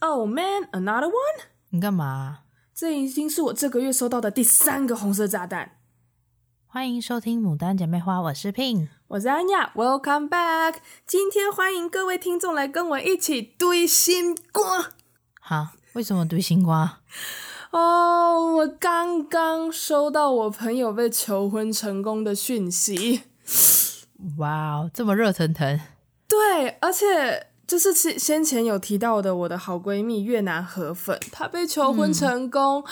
[0.00, 1.44] Oh man, another one？
[1.70, 2.40] 你干嘛？
[2.74, 5.78] 这已经是我这个月收到的第三个红色炸弹。
[6.66, 9.72] 欢迎收听《牡丹姐妹花》，我是 Pin，我是安雅。
[9.74, 10.74] Welcome back！
[11.06, 14.90] 今天欢迎各位听众来跟我一起堆新瓜。
[15.40, 17.00] 好，为什么堆新瓜？
[17.70, 23.22] 哦，oh, 我刚刚收到我朋友被求婚成功的讯息。
[24.36, 25.80] 哇哦，这么热腾腾！
[26.28, 27.46] 对，而且。
[27.66, 32.84] 就是先先前有提到的，我的好闺蜜越南河粉，她被求婚成功，嗯、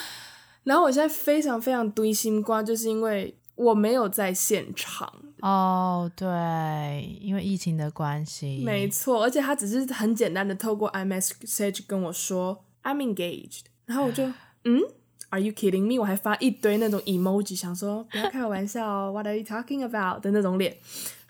[0.65, 5.13] 然后我现在非常非常堆心瓜，就是因为我没有在现场。
[5.41, 14.25] 哦，对，因为疫情的关系，没错，而且她只是很简单的透过 iMessage 跟我说 I'm engaged，然后我就
[14.65, 14.81] 嗯
[15.29, 16.01] ，Are you kidding me？
[16.01, 20.77] 我还发一堆那种 emoji，想说不要开我玩笑哦， What are you talking about 的那种脸。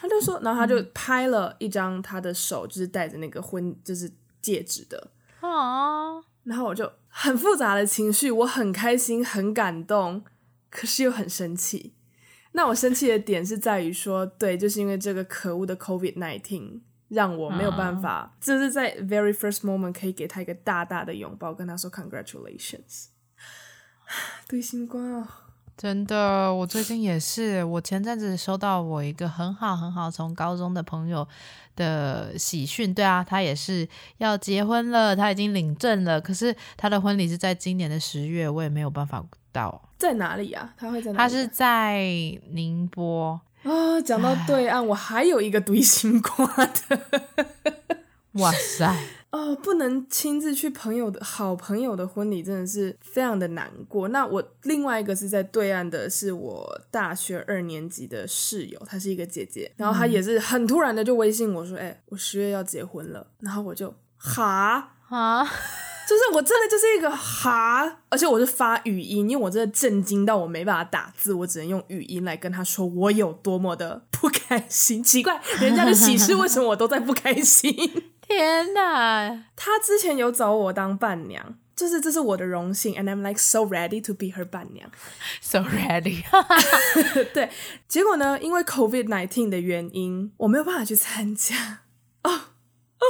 [0.05, 4.13] 他就说，然后他就拍了一张他的手，就是戴着那个婚，就是
[4.43, 5.11] 戒指的。
[5.41, 10.23] 哦，然后我就很复杂的情绪，我很开心，很感动，
[10.69, 11.95] 可是又很生气。
[12.53, 23.07] 那我生气的点是在于说，对，就是因为这个可恶的 COVID nineteen 让我没有办法，就、哦、是在 very first moment 可以给他一个大大的拥抱，跟他说 congratulations，
[24.47, 25.29] 对心瓜哦。
[25.77, 27.65] 真的，我最近也是。
[27.65, 31.27] 我前阵子收到我一个很好很好从高中的朋友
[31.75, 33.87] 的喜讯，对啊，他也是
[34.19, 36.21] 要结婚了，他已经领证了。
[36.21, 39.83] 可是他的婚礼是在今年的十月，我也没有办法到。
[39.99, 40.73] 在哪里啊？
[40.77, 41.19] 他会在哪里？
[41.19, 42.03] 他是在
[42.51, 44.01] 宁波啊。
[44.03, 47.01] 讲到对岸，我还有一个堆心瓜的。
[48.35, 48.97] 哇塞！
[49.35, 54.07] 哦，不能亲自去朋友的好朋友的婚礼，真的是非常的难过。
[54.11, 65.43] 那我另外一个是在对岸的，是我大学二年级的室友，她是一个姐姐，然后她也是很突然的就微信我说：“哎、欸，我十月要结婚了。”然后我就哈哈，
[66.09, 75.03] 就是我真的就是一个哈，而且我是发语音，因为我真的震惊到我没办法打字，我只能用语音来跟她说我有多么的不开心。
[75.03, 77.75] 奇怪，人家的喜事为什么我都在不开心？
[78.37, 84.91] 天呐，他之前有找我当伴娘，就是这是我的荣幸，and I'm like so ready to be her 伴娘
[85.41, 86.25] ，so ready。
[87.33, 87.49] 对，
[87.87, 91.55] 结果呢，因为 COVID-19 的原因，我没有办法去参加。
[92.23, 93.07] 哦哦，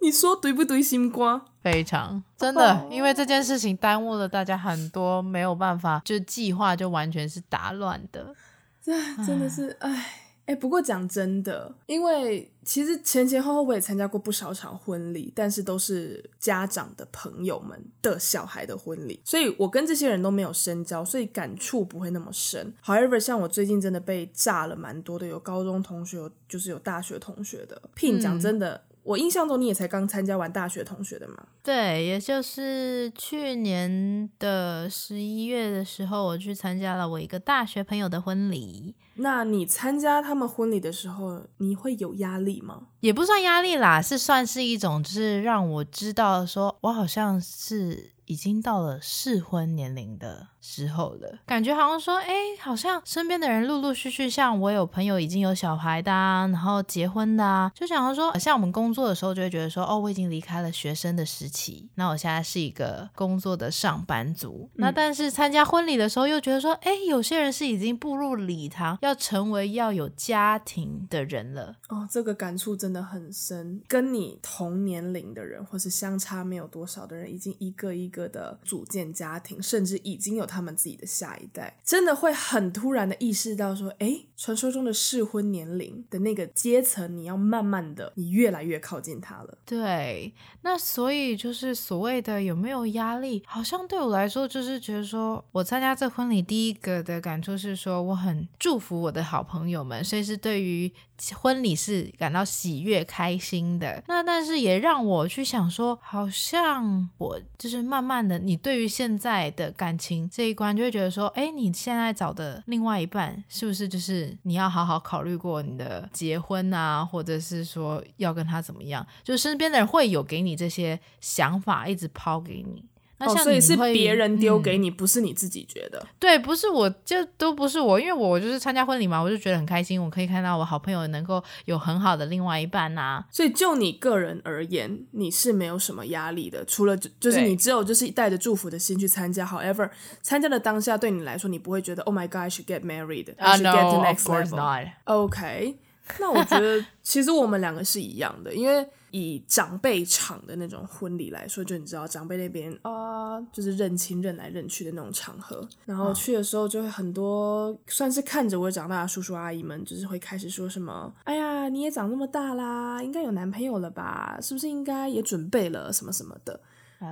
[0.00, 0.80] 你说对不对？
[0.80, 8.32] 心瓜，非常真的，因为这件事情耽误了大家很多，没有办法，就计划就完全是打乱的，
[8.80, 8.92] 这
[9.24, 10.27] 真的是唉。
[10.48, 22.72] 哎，不过讲真的，因为其实前前后后我也参加过不少场婚礼，但是都是家长的朋友们的小孩的婚礼，所以我跟这些人都没有深交，所以感触不会那么深。
[22.82, 27.82] However，像我最近真的被炸了蛮多的，有高中同学，有就是有大学同学的。
[27.94, 28.74] Pin 讲真的。
[28.74, 31.46] 嗯我印象中你也才刚参加完大学同学的嘛？
[31.62, 38.94] 对，也就是去年的十一月的时候，我去参加了我一个大学朋友的婚礼。
[39.20, 42.88] 那你参加他们婚礼的时候，你会有压力吗？
[43.00, 64.68] 也不算压力啦，是算是一种，就是让我知道说，我好像是已经到了适婚年龄的时候了，感觉好像说，哎，好像身边的人陆陆续续，像我有朋友已经有小孩的啊，然后结婚的啊，就想要说，像我们工作的时候就会觉得说，哦，我已经离开了学生的时期，那我现在是一个工作的上班族。
[64.74, 71.76] 嗯、那但是参加婚礼的时候又觉得说，哎，有些人是已经步入礼堂，要成为要有家庭的人了。
[71.88, 80.58] 哦，这个感触真的很深，跟你同年龄的人，或是相差没有多少的人，已经一个一个个的组建家庭，甚至已经有他。
[80.58, 89.56] 他们自己的下一代真的会很突然的意识到说，哎，传说中的适婚年龄的那个阶层，你要慢慢的，你越来越靠近他了。
[89.64, 100.92] 对，那所以就是所谓的有没有压力，好像对我来说就是觉得说，我参加这婚礼第一个的感触是说，我很祝福我的好朋友们，所以是对于
[101.36, 104.02] 婚礼是感到喜悦开心的。
[104.08, 110.48] 那但是也让我去想说，好像我就是慢慢的，你对于现在的感情这。
[110.48, 119.06] 一关就会觉得说，哎，你现在找的另外一半是不是就是你要好好考虑过你的结婚啊，或者是说要跟他怎么样？
[119.22, 122.82] 就身边的人会有给你这些想法，一直抛给你。
[123.20, 126.06] 那像、哦、所以是别人丢给你，嗯、不是你自己觉得？
[126.18, 133.24] 对，不是我，就都不是我，因为我就是参加婚礼嘛，我就觉得很开心，我可以看到我好朋友能够有很好的另外一半呐、啊。
[133.30, 139.44] 所以就你个人而言，你是没有什么压力的，除了就是你只有就是带着祝福的心去参加。
[139.44, 139.90] However，
[140.22, 143.34] 参加的当下对你来说，你不会觉得 Oh my God, I should get married.
[143.38, 144.44] I should get the next level.
[144.44, 144.88] Uh, no, of course not.
[145.04, 145.76] OK，
[146.20, 148.86] 那我觉得 其实我们两个是一样的，因为。
[149.10, 164.38] 以长辈场的那种婚礼来说，就你知道长辈那边啊、呃，就是认亲认来认去的那种场合，然后去的时候就会很多算是看着我长大的叔叔阿姨们，就是会开始说什么：“哎呀，你也长那么大啦，应该有男朋友了吧？
[164.40, 166.60] 是不是应该也准备了什么什么的？”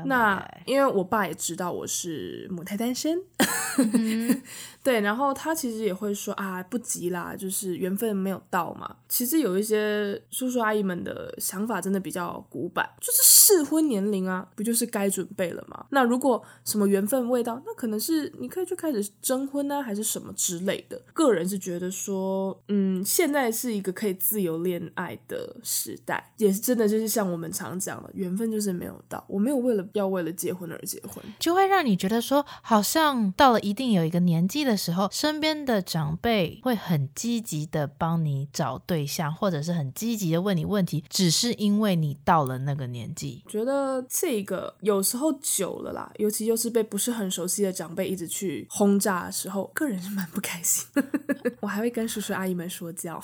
[0.04, 3.16] 那因为我爸也知道我是母胎单身，
[4.82, 8.96] 对，然后他其实也会说啊，不急啦，就是缘分没有到嘛。
[9.08, 15.86] 其实有一些叔叔阿姨们的想法真的比较古板，就是适婚年龄啊，不就是该准备了吗？
[15.90, 21.00] 那如果什么缘分未到，那可能是你可以去开始征婚啊，还是什么之类的。
[21.12, 29.75] 个人是觉得说，嗯，现在是一个可以自由恋爱的时代，也是真的就是像我们常讲的，缘分就是没有到，我没有为。
[29.92, 43.42] 要为了结婚而结婚，就会让你觉得说，好像到了一定有一个年纪的时候，身边的长辈会很积极的帮你找对象，或者是很积极的问你问题，只是因为你到了那个年纪。
[43.48, 50.86] 觉得这个有时候久了啦，尤其又是被不是很熟悉的长辈一直去轰炸的时候，个人是蛮不开心。
[51.60, 53.20] 我还会跟叔叔阿姨们说教。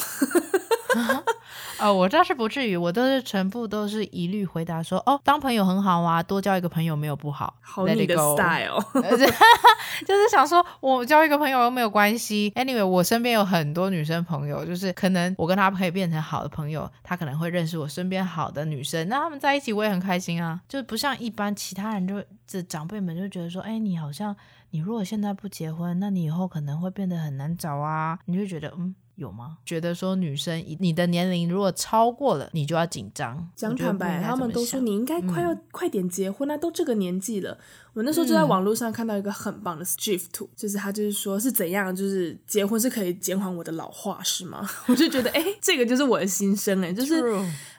[0.95, 7.55] 啊、哦，我倒是不至于，我都是全部都是一律回答说，哦，当朋友很好啊，多交一个朋友没有不好。
[7.61, 8.79] 好你的 style，
[10.07, 12.53] 就是想说我交一个朋友又没有关系。
[12.55, 20.61] Anyway，我身边有很多女生朋友，就是可能我跟她可以变成好的朋友，她可能会认识我身边好的女生，那他们在一起我也很开心啊。
[20.69, 24.37] 就不像一般其他人就这长辈们就觉得说，哎，你好像
[24.71, 28.19] 你如果现在不结婚，那你以后可能会变得很难找啊。
[28.27, 28.95] 你就觉得嗯。
[29.23, 29.59] 有吗？
[29.65, 33.49] 觉得说女生，你的年龄如果超过了，你就要紧张。
[33.55, 37.57] 讲坦白，他们都说你应该快要、嗯、快点结婚啊，都这个年纪了。
[37.95, 44.69] 我那时候就在网络上看到一个很棒的 GIF 图，嗯、就是他就是说是怎样，就是结婚是可以减缓我的老化，是吗？
[44.89, 47.23] 我就觉得，哎、欸，这个就是我的心声，哎，就是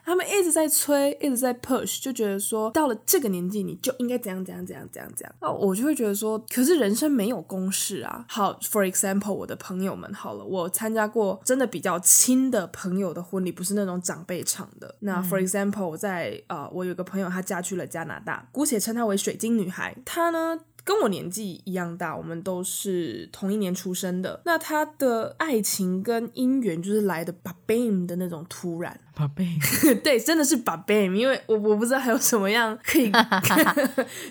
[0.04, 5.34] 他们一直在催，一直在 push，就觉得说到了这个年纪你就应该怎样怎样怎样怎样怎样。
[5.40, 8.24] 那我就会觉得说，可是人生没有公式啊。
[8.28, 14.94] 好，for example，我的朋友们，好了，我参加过真的比较亲的朋友的婚礼，不是那种长辈场的。
[15.00, 19.96] 那 for example，我在呃，我有个朋友，她嫁去了加拿大，姑且称她为水晶女孩。
[20.04, 24.40] 他呢，跟我年纪一样大，我们都是同一年出生的。
[24.44, 27.34] 那他的爱情跟姻缘就是来的
[27.66, 29.00] BAM 的那种突然。
[29.16, 33.10] ，babam，， 对，真的是 babam，，因为我我不知道还有什么样可以，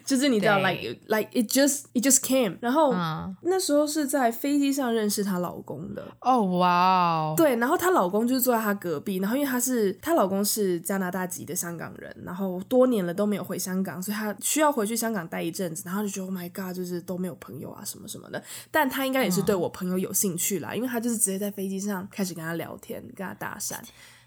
[0.06, 2.58] 就是你知道，like like it just it just came。
[2.60, 6.06] 然后、嗯、那时候是在飞机上认识她老公的。
[6.20, 18.44] 哦，哇哦，对，然后她老公就是坐在她隔壁，然后因为她是她老公是加拿大籍的香港人，然后多年了都没有回香港，所以她需要回去香港待一阵子，然后就觉得 Oh my God，就是都没有朋友啊什么什么的。
[18.72, 23.80] 但他应该也是对我朋友有兴趣啦，嗯、因为他就是直接在飞机上开始跟他聊天，跟他搭讪。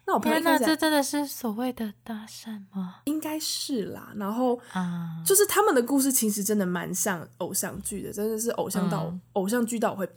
[0.06, 3.00] 那我朋友，那这真的是所谓的搭讪吗？
[3.06, 4.12] 应该是啦。
[4.16, 10.08] 然后啊，就是他们的故事其实真的蛮像偶像剧的，真的是偶像到、嗯、偶像剧到我会。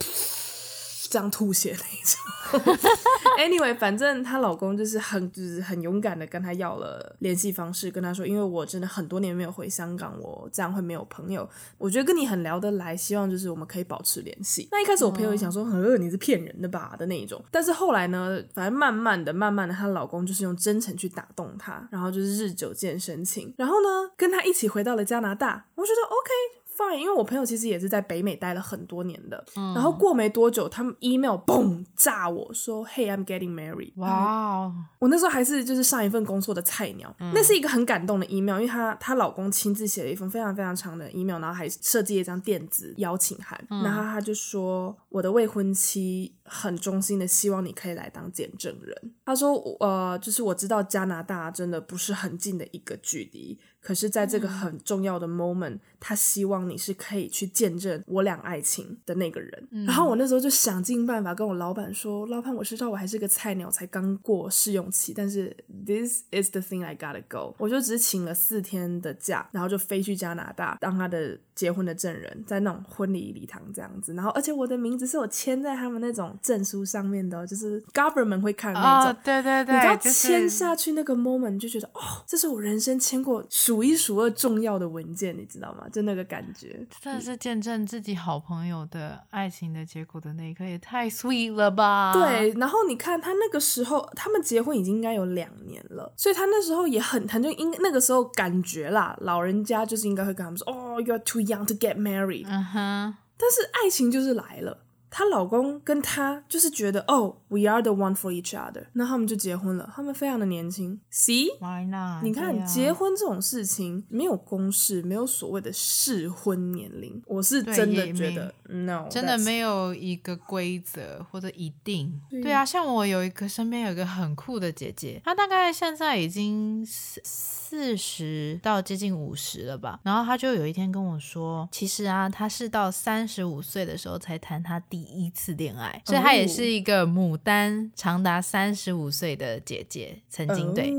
[1.10, 2.20] 这样吐血那一种。
[3.38, 11.48] Anyway，反正她老公就是很就是很勇敢的跟她要了联系方式，跟她说，因为我真的很多年没有回香港，我这样会没有朋友。
[11.78, 14.68] 我觉得跟你很聊得来，希望就是我们可以保持联系。
[14.70, 17.42] 那一开始我朋友也想说，呃，你是骗人的吧的那一种。
[17.50, 25.66] 但是后来呢，反正慢慢的、慢慢的，她老公就是用真诚去打动她，然后就是日久见深情，然后呢，跟她一起回到了加拿大。
[25.74, 26.59] 我觉得 OK。
[26.94, 33.92] 因为我朋友其实也是在北美待了很多年的，嗯、然后过没多久，他们 email 嘣炸我说，Hey I'm getting married。
[33.96, 49.14] 哇 Wow，我那时候还是就是上一份工作的菜鸟，嗯、那是一个很感动的 email，因为她她老公亲自写了一封非常非常长的 email，然后还设计了一张电子邀请函，嗯、然后他就说我的未婚妻很衷心的希望你可以来当见证人。
[49.24, 53.58] 他说呃，就是我知道加拿大真的不是很近的一个距离。
[53.82, 59.68] 可是，在这个很重要的 moment，、嗯、他希望你是可以去见证我俩爱情的那个人。
[59.70, 74.12] 嗯、然后我那时候就想尽办法跟我老板说：“老板，我知道我还是个菜鸟，才刚过试用期，但是 this is the thing I gotta go。”我就只请了四天的假，然后就飞去加拿大当他的结婚的证人，在那种婚礼礼堂这样子。
[74.12, 79.12] 然后，而且我的名字是我签在他们那种证书上面的，就是 government 会看那种。
[79.12, 83.44] 哦、对对对，你要签下去那个 moment，就觉得、就是、哦，这是我人生签过。
[83.50, 85.86] 数一数二重要的文件，你知道吗？
[85.92, 92.12] 就那个感觉，真的是见证自己好朋友的爱情的结果的那一刻，也太 sweet 了吧？
[92.12, 102.46] 对，然后你看他那个时候，他们结婚已经应该有两年了，所以他那时候也很，他就应那个时候感觉啦，老人家就是应该会跟他们说，哦、oh,，you are too young to get married。
[102.48, 104.78] 嗯哼，但是爱情就是来了，
[105.10, 107.39] 她老公跟她就是觉得，哦。
[107.50, 109.92] We are the one for each other，那他们就结婚了。
[109.92, 112.22] 他们非常的年轻，See，Why not？
[112.22, 117.20] 你看、啊、结婚这种事情没有公式，没有所谓的适婚年龄。
[117.26, 122.20] 我是真的觉得，No，真的没有一个规则或者一定。
[122.30, 129.98] 对啊，像我有一个身边有一个很酷的姐姐，她大概现在已经四四十到接近五十了吧。
[130.04, 140.90] 然后她就有一天跟我说，其实啊，她是到三十五岁的时候才谈她第一次恋爱，所以她也是一个牡丹长达三十五岁的姐姐，曾经对。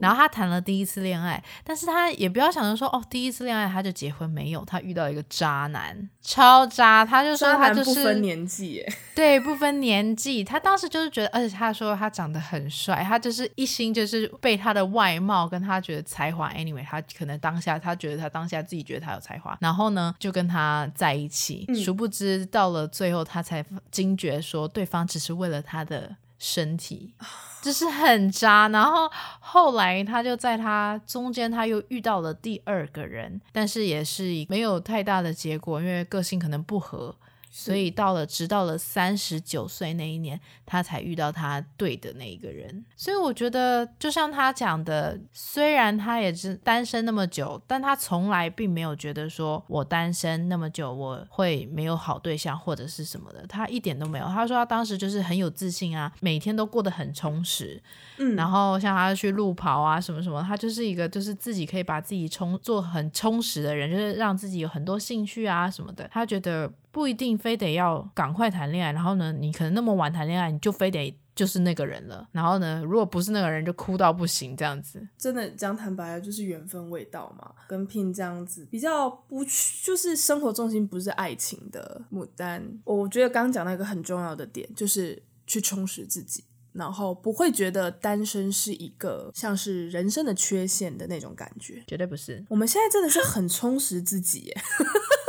[0.00, 7.04] 然后她谈了第一次恋爱，但是她也不要想着说哦，第一次恋爱她就结婚，没有，她遇到一个渣男，超渣。
[7.04, 10.44] 她就说她就是不分年纪， 对，不分年纪。
[10.44, 16.00] 她当时就是觉得，而且她说她长得很帅，她就是一心就是被他的外貌跟他觉得。
[16.10, 27.14] 才华，anyway，他可能当下他觉得他当下自己觉得他有才华，然后呢就跟他在一起，嗯、殊不知到了最后他才惊觉说对方只是为了他的身体，
[27.62, 28.68] 就是很渣。
[28.68, 37.16] 然后后来他就在他中间他又遇到了第二个人，但是也是没有太大的结果，因为个性可能不合。
[37.52, 42.84] 所以到了，直到了三十九岁那一年，他才遇到他对的那一个人。
[42.94, 54.26] 所以我觉得，就像他讲的，虽然他也是单身那么久，但他从来并没有觉得说我单身那么久我会没有好对象或者是什么的，他一点都没有。
[54.26, 57.82] 他说他当时就是很有自信啊，每天都过得很充实。
[58.18, 66.08] 嗯，然后像他去路跑啊什么什么，他就是一个就是自己可以把自己充做很充实的人，就是让自己有很多兴趣啊什么的。
[66.12, 66.72] 他觉得。
[66.92, 72.28] 不一定非得要赶快谈恋爱，然后呢，你可能那么晚谈恋爱，你就非得就是那个人了。
[72.32, 75.06] 然后呢，如果不是那个人，就哭到不行这样子。
[75.16, 77.52] 真的讲坦白了，就是缘分未到嘛。
[77.68, 79.44] 跟 Pin 这样子比较不，
[79.84, 82.80] 就是生活重心不是爱情的牡丹。
[82.84, 91.84] 我觉得刚刚讲到一个很重要的点，就是去充实自己，然后不会觉得单身是一个像是人生的缺陷的那种感觉。
[91.86, 92.44] 绝对不是。
[92.48, 94.56] 我们现在真的是很充实自己耶。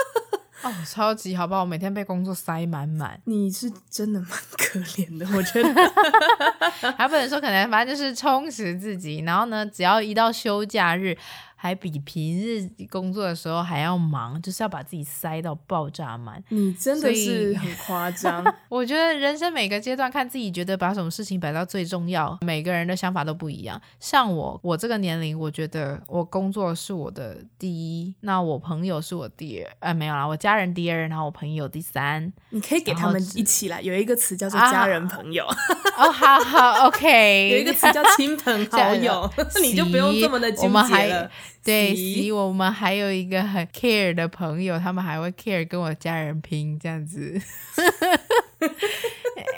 [0.63, 1.61] 哦，超级好不好？
[1.61, 3.19] 我每天被工作塞满满。
[3.25, 6.93] 你是真的蛮可怜的， 我觉得。
[6.97, 9.19] 还不能说可能，反正就是充实自己。
[9.25, 11.17] 然后呢，只要一到休假日。
[11.63, 16.43] 还比平日工作的时候还要忙，就是要把自己塞到爆炸满。
[16.49, 18.43] 你真的是很夸张。
[18.67, 23.79] 我觉得人生每个阶段，看自己觉得把什么事情摆到最重要，每个人的想法都不一样。
[23.99, 32.33] 像我，我这个年龄，我觉得我工作是我的第一，那我朋友是我第二，呃，没有啦，我家人第二，然后我朋友第三。
[32.49, 35.45] 你可以给他们一起来，有一个词叫做家人朋友。
[35.95, 37.49] 哦，好好，OK。
[37.51, 41.29] 有一个词叫亲朋好友， 那你就不用这么的纠结了。
[41.63, 47.39] 对，所以我们还有一个很 care 的朋友，他们还会 care 跟我家人拼这样子。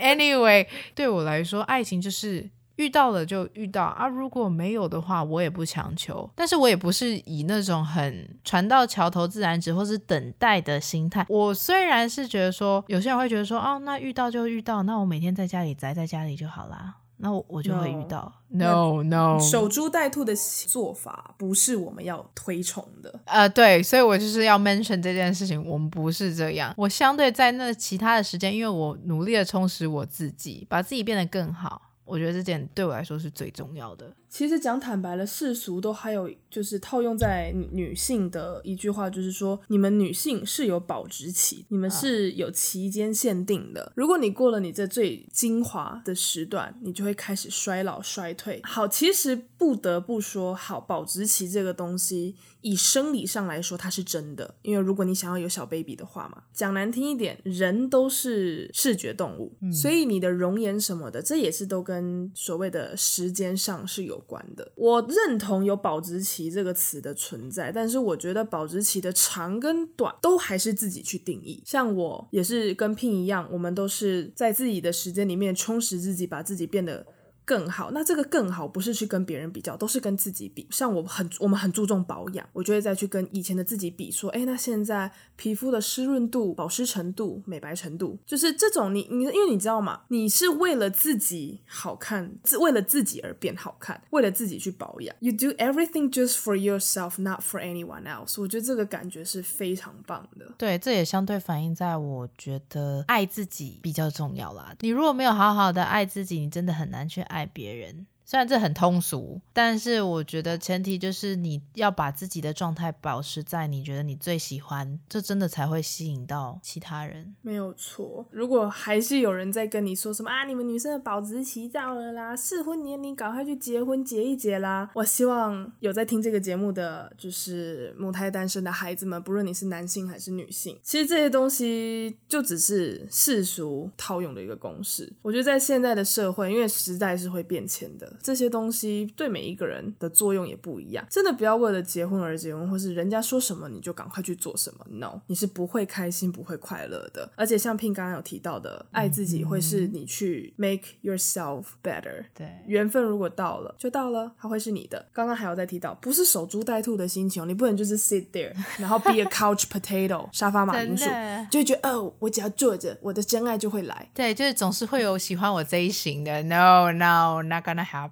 [0.01, 6.29] Anyway，对我来说，爱情就是遇到了就遇到啊，如果没有的话，我也不强求。
[6.35, 11.25] 但是我也不是以那种很船到桥头自然直或是等待的心态。
[11.29, 16.95] 我虽然是觉得说，有些人会觉得说，哦，那遇到就遇到，那我每天在家里宅在家里就好啦。
[17.23, 18.29] 那我我就会遇到。
[18.49, 20.35] No no，守株待兔的
[20.67, 23.21] 做法不是我们要推崇的。
[23.23, 26.73] 呃，对，所以我就是要 mention 这件事情，我们不是这样。
[26.77, 31.92] 我相对在那其他的时间，因为我努力的充实我自己，把自己变得更好。
[32.13, 34.15] 我觉得这点对我来说是最重要的。
[34.29, 43.91] 其实讲坦白了，世俗都还有就是套用在女性的一句话，就是说你们女性是有保质期，你们是有期间限定的。
[43.95, 48.61] 如果你过了你这最精华的时段，你就会开始衰老衰退。
[48.63, 52.35] 好，其实不得不说，好，保质期这个东西。
[52.61, 62.02] 以生理上来说，它是真的，因为如果你想要有小 baby 的话嘛，讲难听一点，人都是视觉动物，嗯，所以你的容颜什么的，这也是都跟
[62.33, 64.71] 所谓的时间上是有关的。
[64.75, 71.61] 我认同有保质期这个词的存在，但是我觉得保质期的长跟短都还是自己去定义。
[71.65, 77.05] 像我也是跟聘一样，我们都是在自己的时间里面充实自己，把自己变得。
[77.45, 80.67] 更好，那这个更好不是去跟别人比较，都是跟自己比。
[80.69, 90.01] 像我很，我们很注重保养，我就会再去跟以前的自己比，说，哎，那现在皮肤的湿润度、保湿程度、美白程度，就是这种你你，因为你知道吗？
[90.09, 95.15] 你是为了自己好看，为了自己而变好看，为了自己去保养。
[95.19, 98.41] You do everything just for yourself, not for anyone else。
[98.41, 100.53] 我觉得这个感觉是非常棒的。
[100.57, 104.73] 对，这也相对反映在我觉得爱自己比较重要啦。
[104.79, 117.35] 你如果没有好好的爱自己，你真的很难去爱别人，虽然这很通俗，但是我觉得前提就是你要把自己的状态保持在你觉得你最喜欢，这真的才会吸引到其他人。
[117.41, 118.25] 没有错。
[118.31, 124.89] 如果还是有人在跟你说什么啊，你们女生的保质期到了啦，适婚年龄赶快去结婚结一结啦。
[124.95, 135.11] 我希望有在听这个节目的就是母胎单身的孩子们，不论你是男性还是女性，其实这些东西就只是世俗套用的一个公式。
[135.21, 138.12] 我觉得在现在的社会，因为时代是会变迁的。
[138.21, 144.85] 这些东西对每一个人的作用也不一样，真的不要为了结婚而结婚，或是人家说什么你就赶快去做什么。
[144.89, 147.31] No，你是不会开心、不会快乐的。
[147.35, 152.25] 而且像 Pin 刚刚有提到的，爱自己会是你去 make yourself better。
[152.33, 155.05] 对，缘分如果到了就到了，它会是你的。
[155.11, 161.05] 刚刚还有在提到，不是守株待兔的心情，你不能就是 sit there，然后 be a couch potato， 沙发马铃薯，
[161.49, 164.09] 就会觉得哦，我只要坐着，我的真爱就会来。
[164.13, 166.43] 对，就是总是会有喜欢我这一型的。
[166.43, 168.02] No，no，not gonna happen。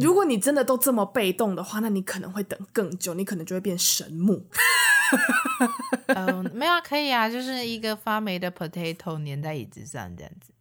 [0.00, 4.46] 如果你真的都这么被动的话，那你可能会等更久，你可能就会变神木。
[6.08, 10.52] 嗯， 没有啊，可以啊，就是一个发霉的 potato 粘在椅子上这样子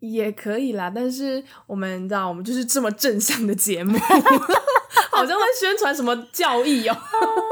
[0.00, 0.90] 也可以啦。
[0.94, 3.98] 但是我们你知道，我们就是这么正向的节目，
[5.10, 6.96] 好像在宣传什么教义哦。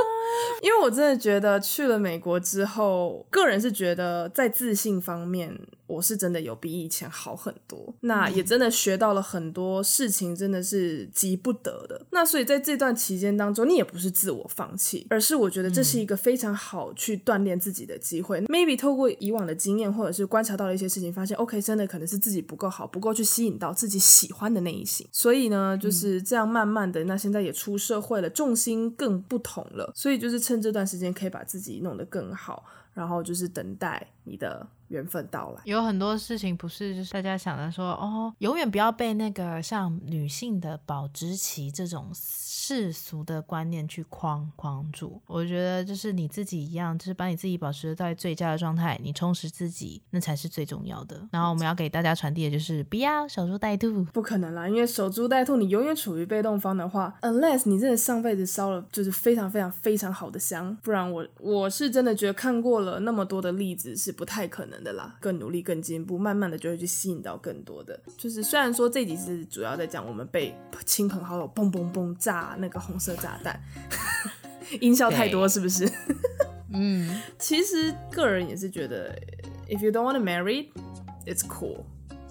[0.63, 5.59] 因为我真的觉得去了美国之后，个人是觉得在自信方面。
[5.87, 12.07] 我是真的有比以前好很多，那也真的学到了很多事情，真的是急不得的。
[12.11, 18.41] 那所以在这段期间当中，你也不是自我放弃，而是我觉得这是一个非常好去锻炼自己的机会。
[18.41, 25.07] 嗯、Maybe 透过以往的经验，或者是观察到了一些事情，发现 OK，真的可能是自己不够好，不够去吸引到自己喜欢的那一型。
[25.13, 32.65] 所以呢，就是这样慢慢的，那现在也出社会了，重心更不同了，所以就是趁这段时间可以把自己弄得更好。
[32.97, 35.63] 然后就是等待你的缘分到来。
[35.65, 45.21] 有很多事情不是就是大家想着说哦，永远不要被那个像女性的保质期这种世俗的观念去框框住。
[45.27, 51.21] 我觉得就是你自己一样，就是把你自己保持在最佳的状态，你充实自己，那才是最重要的。
[51.31, 54.03] 然后我们要给大家传递的就是不要守株待兔。
[54.07, 62.87] 不可能啦，因为守株待兔，你永远处于被动方的话，unless 你真的上辈子烧了就是非常非常非常好的香，不然我我是真的觉得看过了。
[62.87, 68.01] 了那么多的例子是不太可能的啦，更努力、更进步，慢慢的就会去吸引到更多的。
[68.17, 73.61] 就是虽然说这集是主要在讲我们被亲朋好友嘣嘣嘣炸那个红色炸弹，
[74.81, 75.87] 音效太多是不是？
[76.73, 79.15] 嗯，其实个人也是觉得
[79.69, 80.69] ，if you don't want to marry,
[81.27, 81.85] it's cool。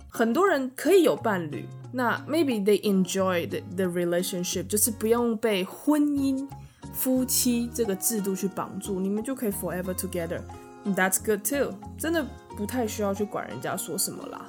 [0.10, 6.48] 很多人可以有伴侣，那 maybe they enjoy the the relationship，就是不用被婚姻。
[6.93, 10.39] 夫妻这个制度去绑住，你们就可以 forever together。
[10.86, 11.74] That's good too。
[11.98, 14.45] 真的不太需要去管人家说什么啦。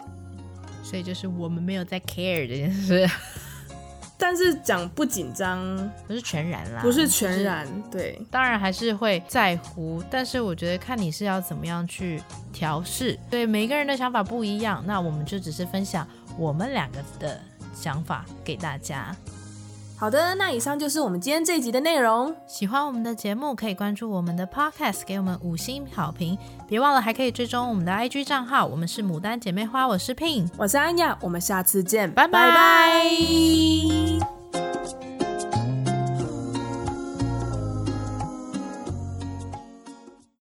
[0.83, 3.09] 所以就是我们没有在 care 这件事。
[4.18, 10.03] 但是讲不紧张，不是全然啦，不是全然，对，当然还是会在乎。
[10.11, 13.18] 但是我觉得看你是要怎么样去调试。
[13.31, 17.38] 对，每一个人的想法不一样，那我们就只是分享我们两个的
[17.75, 19.14] 想法给大家。
[19.98, 22.35] 好的，那以上就是我们今天这一集的内容。
[22.46, 26.37] 喜欢我们的节目，可以关注我们的 Podcast，给我们五星好评。
[26.68, 28.66] 别忘了还可以追踪我们的 IG 账号。
[28.66, 33.11] 我们是牡丹姐妹花，我是 Pin，我是安雅，我们下次见，拜拜。